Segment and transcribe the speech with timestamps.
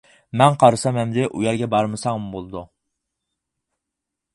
[0.41, 2.67] مەن قارىسام، ئەمدى ئۇ يەرگە بارمىساڭمۇ بولىدۇ.